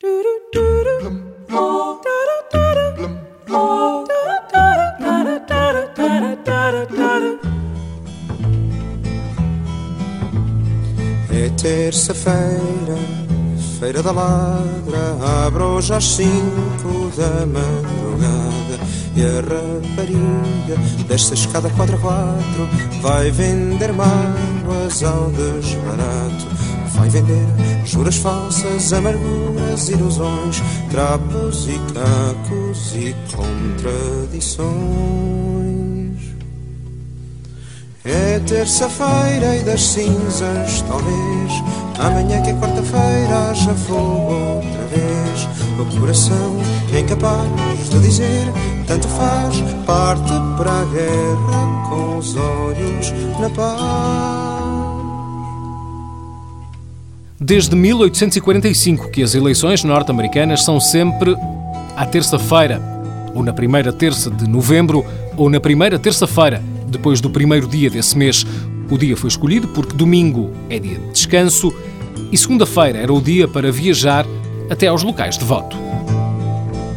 É 0.00 0.06
terça-feira, 11.60 12.96
feira 13.80 14.00
da 14.00 14.12
ladra, 14.12 15.16
abre 15.44 15.64
hoje 15.64 15.92
às 15.92 16.04
cinco 16.04 17.10
da 17.16 17.44
madrugada 17.44 18.78
e 19.16 19.24
a 19.24 19.40
rapariga 19.40 20.76
desta 21.08 21.34
escada 21.34 21.68
4 21.70 21.96
a 21.96 21.98
4 21.98 22.68
vai 23.02 23.32
vender 23.32 23.92
mágoas 23.92 25.02
ao 25.02 25.28
desbarato. 25.30 26.57
Vai 26.98 27.08
vender 27.08 27.46
juras 27.84 28.16
falsas, 28.16 28.92
amarguras, 28.92 29.88
ilusões, 29.88 30.60
trapos 30.90 31.68
e 31.68 31.78
cacos 31.94 32.94
e 32.94 33.14
contradições. 33.34 34.68
É 38.04 38.38
terça-feira 38.40 39.56
e 39.56 39.62
das 39.62 39.82
cinzas, 39.82 40.82
talvez. 40.88 41.52
Amanhã 41.98 42.42
que 42.42 42.50
é 42.50 42.54
quarta-feira, 42.54 43.50
haja 43.50 43.74
fogo 43.74 44.32
outra 44.32 44.86
vez. 44.86 45.48
O 45.78 45.84
coração 46.00 46.56
é 46.92 47.00
incapaz 47.00 47.90
de 47.90 47.98
dizer, 48.00 48.52
tanto 48.86 49.06
faz, 49.08 49.60
parte 49.86 50.32
para 50.56 50.72
a 50.72 50.84
guerra 50.86 51.86
com 51.88 52.18
os 52.18 52.36
olhos 52.36 53.12
na 53.40 53.50
paz. 53.50 54.17
Desde 57.40 57.76
1845 57.76 59.10
que 59.10 59.22
as 59.22 59.32
eleições 59.32 59.84
norte-americanas 59.84 60.64
são 60.64 60.80
sempre 60.80 61.36
à 61.96 62.04
terça-feira, 62.04 62.82
ou 63.32 63.44
na 63.44 63.52
primeira 63.52 63.92
terça 63.92 64.28
de 64.28 64.48
novembro, 64.48 65.06
ou 65.36 65.48
na 65.48 65.60
primeira 65.60 66.00
terça-feira 66.00 66.60
depois 66.88 67.20
do 67.20 67.30
primeiro 67.30 67.68
dia 67.68 67.88
desse 67.88 68.18
mês. 68.18 68.44
O 68.90 68.98
dia 68.98 69.16
foi 69.16 69.28
escolhido 69.28 69.68
porque 69.68 69.94
domingo 69.94 70.50
é 70.68 70.80
dia 70.80 70.98
de 70.98 71.12
descanso 71.12 71.72
e 72.32 72.36
segunda-feira 72.36 72.98
era 72.98 73.12
o 73.12 73.20
dia 73.20 73.46
para 73.46 73.70
viajar 73.70 74.26
até 74.68 74.88
aos 74.88 75.04
locais 75.04 75.38
de 75.38 75.44
voto. 75.44 75.76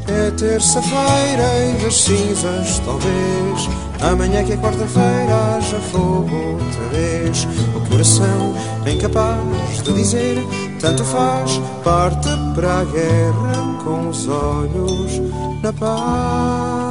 É 0.08 0.31
terça-feira 0.31 1.44
e 1.69 1.84
das 1.84 2.02
cinzas, 2.02 2.80
talvez. 2.80 3.69
Amanhã 4.02 4.44
que 4.44 4.53
é 4.53 4.58
quarta-feira, 4.58 5.56
haja 5.56 5.80
fogo 5.92 6.36
outra 6.59 6.88
vez. 6.92 7.47
Coração 8.02 8.55
incapaz 8.91 9.83
de 9.83 9.94
dizer, 9.94 10.44
tanto 10.80 11.03
faz, 11.03 11.61
parte 11.83 12.30
para 12.55 12.80
a 12.80 12.83
guerra 12.83 13.77
com 13.83 14.09
os 14.09 14.27
olhos 14.27 15.21
na 15.61 15.71
paz. 15.71 16.91